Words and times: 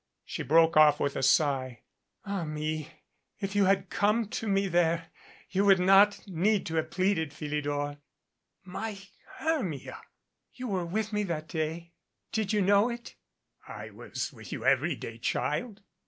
She 0.25 0.41
broke 0.41 0.75
off 0.75 0.99
with 0.99 1.15
a 1.15 1.21
sigh. 1.21 1.81
"Ah, 2.25 2.43
me! 2.43 2.89
If 3.39 3.55
you 3.55 3.65
had 3.65 3.91
come 3.91 4.27
to 4.29 4.47
me 4.47 4.67
there 4.67 5.11
you 5.51 5.63
would 5.65 5.79
not 5.79 6.27
need 6.27 6.65
to 6.65 6.75
have 6.77 6.89
pleaded, 6.89 7.31
Philidor." 7.31 7.97
"My 8.63 8.97
Hermia!" 9.37 10.01
"You 10.55 10.69
were 10.69 10.87
with 10.87 11.13
me 11.13 11.21
that 11.25 11.47
day. 11.49 11.91
Didn't 12.31 12.51
you 12.51 12.61
know 12.63 12.89
it?" 12.89 13.13
"I 13.67 13.91
was 13.91 14.33
with 14.33 14.51
you 14.51 14.65
every 14.65 14.95
day, 14.95 15.19
child." 15.19 15.81